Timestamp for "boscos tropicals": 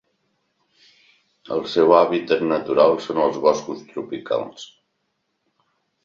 3.43-4.65